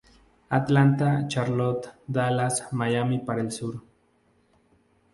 Atlanta, 0.49 1.27
Charlotte, 1.29 1.93
Dallas, 2.07 2.59
Miami 2.73 3.19
para 3.19 3.41
el 3.41 3.51
sur. 3.51 3.83